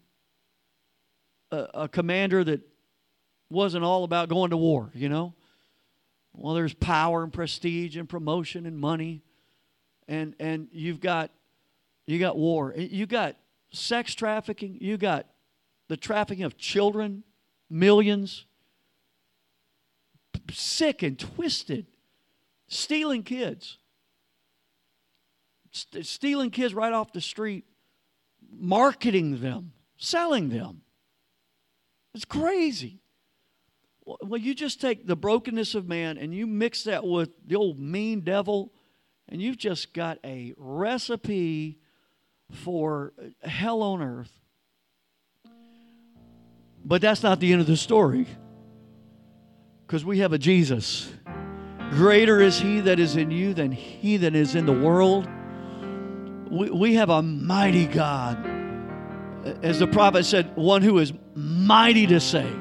[1.51, 2.61] a, a commander that
[3.51, 5.35] wasn't all about going to war, you know?
[6.35, 9.23] Well, there's power and prestige and promotion and money.
[10.09, 11.31] And and you've got
[12.07, 12.75] you got war.
[12.77, 13.37] You got
[13.73, 14.79] sex trafficking.
[14.81, 15.27] You got
[15.89, 17.25] the trafficking of children,
[17.69, 18.47] millions.
[20.51, 21.87] Sick and twisted.
[22.69, 23.79] Stealing kids.
[25.73, 27.65] St- stealing kids right off the street,
[28.51, 30.83] marketing them, selling them.
[32.15, 33.01] It's crazy.
[34.05, 37.79] Well, you just take the brokenness of man and you mix that with the old
[37.79, 38.73] mean devil,
[39.29, 41.79] and you've just got a recipe
[42.53, 44.33] for hell on earth.
[46.85, 48.27] But that's not the end of the story.
[49.87, 51.13] Because we have a Jesus.
[51.91, 55.29] Greater is he that is in you than he that is in the world.
[56.51, 58.39] We, we have a mighty God.
[59.63, 62.59] As the prophet said, one who is mighty to save.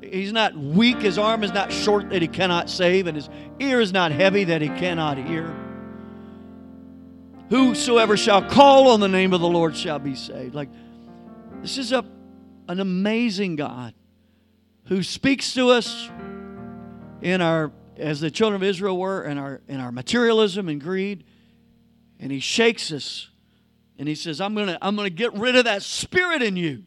[0.00, 3.80] He's not weak, his arm is not short that he cannot save, and his ear
[3.80, 5.54] is not heavy that he cannot hear.
[7.52, 10.54] Whosoever shall call on the name of the Lord shall be saved.
[10.54, 10.70] Like,
[11.60, 12.02] this is a,
[12.66, 13.92] an amazing God
[14.86, 16.08] who speaks to us
[17.20, 21.24] in our, as the children of Israel were, in our, in our materialism and greed,
[22.18, 23.28] and he shakes us
[23.98, 26.56] and he says, I'm going to I'm going to get rid of that spirit in
[26.56, 26.84] you.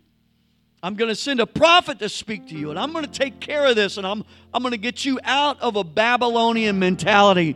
[0.81, 3.39] I'm going to send a prophet to speak to you, and I'm going to take
[3.39, 7.55] care of this, and I'm, I'm going to get you out of a Babylonian mentality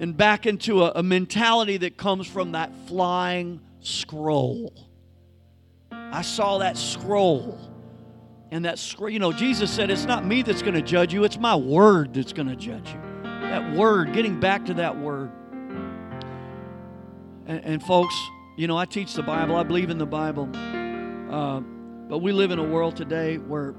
[0.00, 4.72] and back into a, a mentality that comes from that flying scroll.
[5.92, 7.58] I saw that scroll.
[8.50, 11.22] And that scroll, you know, Jesus said, It's not me that's going to judge you,
[11.22, 13.00] it's my word that's going to judge you.
[13.22, 15.30] That word, getting back to that word.
[17.46, 18.14] And, and folks,
[18.56, 20.48] you know, I teach the Bible, I believe in the Bible.
[21.30, 21.60] Uh,
[22.08, 23.74] but we live in a world today where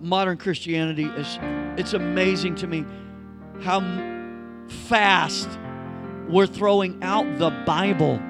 [0.00, 1.38] modern Christianity is,
[1.78, 2.84] it's amazing to me
[3.60, 3.80] how
[4.68, 5.48] fast
[6.28, 8.20] we're throwing out the Bible.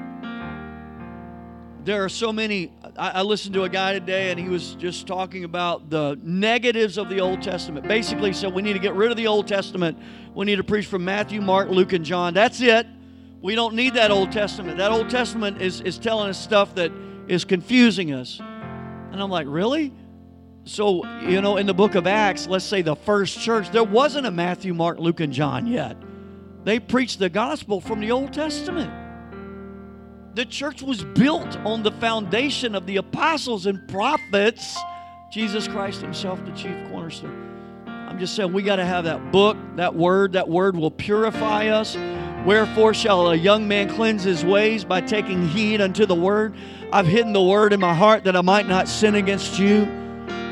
[1.85, 2.73] There are so many.
[2.97, 6.97] I, I listened to a guy today and he was just talking about the negatives
[6.97, 7.89] of the Old Testament.
[7.89, 9.99] Basically, so we need to get rid of the Old Testament.
[10.35, 12.35] We need to preach from Matthew, Mark, Luke, and John.
[12.35, 12.87] That's it.
[13.41, 14.79] We don't need that Old Testament.
[14.79, 16.93] That Old Testament is, is telling us stuff that
[17.27, 18.39] is confusing us.
[18.41, 19.93] And I'm like, really?
[20.65, 24.27] So, you know, in the book of Acts, let's say the first church, there wasn't
[24.27, 25.97] a Matthew, Mark, Luke, and John yet.
[26.69, 28.93] They preached the gospel from the Old Testament.
[30.35, 34.77] The church was built on the foundation of the apostles and prophets,
[35.33, 37.87] Jesus Christ Himself, the chief cornerstone.
[37.87, 40.35] I'm just saying, we got to have that book, that word.
[40.35, 41.97] That word will purify us.
[42.45, 46.55] Wherefore shall a young man cleanse his ways by taking heed unto the word?
[46.93, 49.89] I've hidden the word in my heart that I might not sin against you.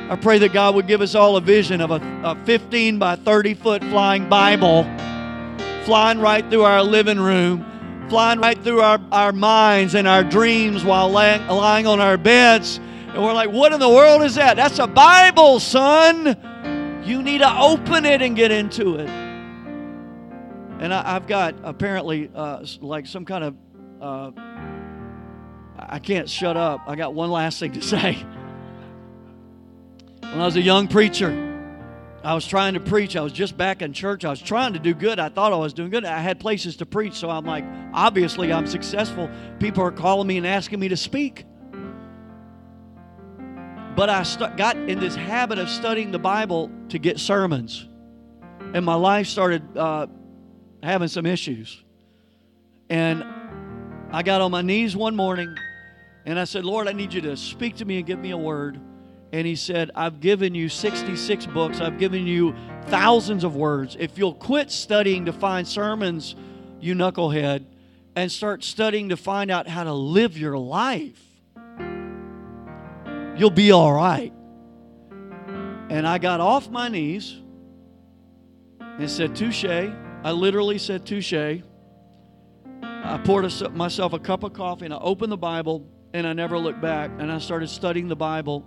[0.09, 3.17] I pray that God would give us all a vision of a, a 15 by
[3.17, 4.87] 30 foot flying Bible
[5.87, 7.64] flying right through our living room,
[8.11, 12.78] flying right through our, our minds and our dreams while lying on our beds.
[12.78, 14.57] And we're like, what in the world is that?
[14.57, 17.03] That's a Bible, son.
[17.05, 19.09] You need to open it and get into it.
[20.80, 23.57] And I, have got apparently uh, like some kind of.
[24.01, 24.32] Uh,
[25.78, 26.80] I can't shut up.
[26.89, 28.14] I got one last thing to say.
[30.20, 31.46] When I was a young preacher,
[32.27, 33.14] I was trying to preach.
[33.14, 34.24] I was just back in church.
[34.24, 35.20] I was trying to do good.
[35.20, 36.05] I thought I was doing good.
[36.05, 37.64] I had places to preach, so I'm like,
[37.95, 39.31] obviously, I'm successful.
[39.61, 41.45] People are calling me and asking me to speak.
[43.95, 47.89] But I st- got in this habit of studying the Bible to get sermons,
[48.74, 50.09] and my life started uh,
[50.83, 51.81] having some issues.
[52.91, 53.24] And
[54.11, 55.55] I got on my knees one morning
[56.24, 58.37] and I said, Lord, I need you to speak to me and give me a
[58.37, 58.81] word.
[59.33, 62.55] And he said, I've given you 66 books, I've given you
[62.87, 63.97] thousands of words.
[63.99, 66.37] If you'll quit studying to find sermons,
[66.81, 67.64] you knucklehead,
[68.14, 71.20] and start studying to find out how to live your life,
[73.37, 74.33] you'll be all right.
[75.89, 77.41] And I got off my knees
[78.81, 79.64] and said, Touche.
[79.64, 81.33] I literally said, Touche.
[82.83, 86.33] I poured a, myself a cup of coffee and I opened the Bible and I
[86.33, 87.11] never looked back.
[87.18, 88.66] And I started studying the Bible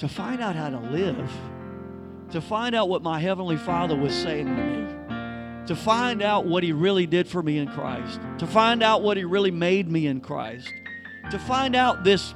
[0.00, 1.30] to find out how to live,
[2.30, 6.62] to find out what my Heavenly Father was saying to me, to find out what
[6.62, 10.06] He really did for me in Christ, to find out what He really made me
[10.06, 10.72] in Christ,
[11.30, 12.34] to find out this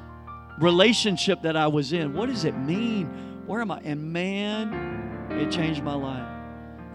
[0.60, 2.12] relationship that I was in.
[2.12, 3.06] What does it mean?
[3.46, 3.80] Where am I?
[3.82, 6.28] And man, it changed my life.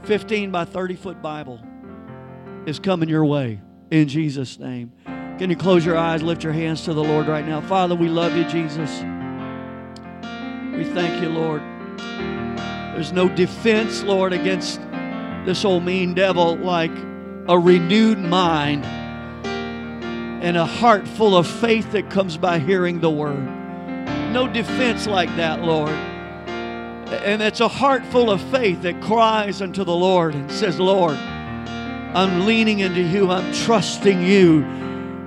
[0.04, 1.60] 15 by 30 foot Bible
[2.68, 3.60] is coming your way
[3.90, 4.92] in Jesus' name.
[5.40, 7.60] Can you close your eyes, lift your hands to the Lord right now?
[7.60, 9.04] Father, we love you, Jesus.
[10.80, 11.62] We thank you, Lord.
[12.96, 14.80] There's no defense, Lord, against
[15.46, 16.94] this old mean devil like
[17.50, 23.44] a renewed mind and a heart full of faith that comes by hearing the word.
[24.32, 25.90] No defense like that, Lord.
[25.90, 31.18] And it's a heart full of faith that cries unto the Lord and says, Lord,
[31.18, 33.30] I'm leaning into you.
[33.32, 34.62] I'm trusting you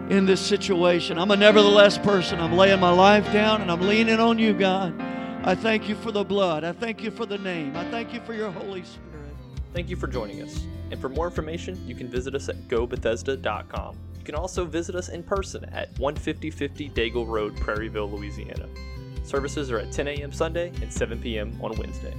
[0.08, 1.18] in this situation.
[1.18, 2.40] I'm a nevertheless person.
[2.40, 5.11] I'm laying my life down and I'm leaning on you, God.
[5.44, 6.62] I thank you for the blood.
[6.62, 7.76] I thank you for the name.
[7.76, 9.34] I thank you for your Holy Spirit.
[9.72, 10.66] Thank you for joining us.
[10.92, 13.96] And for more information, you can visit us at gobethesda.com.
[14.18, 18.68] You can also visit us in person at 15050 Daigle Road, Prairieville, Louisiana.
[19.24, 20.32] Services are at 10 a.m.
[20.32, 21.58] Sunday and 7 p.m.
[21.60, 22.14] on Wednesday.